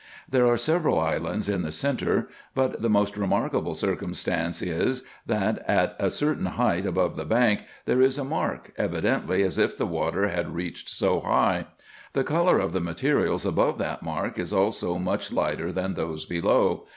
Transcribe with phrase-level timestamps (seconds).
[0.27, 5.95] There are several islands in the centre; but the most remarkable circumstance is, that, at
[5.99, 10.29] a certain height upon the bank, there is a mark, evidently as if the water
[10.29, 11.67] had reached so high;
[12.13, 16.85] the colour of the materials above that mark is also much lighter than those below.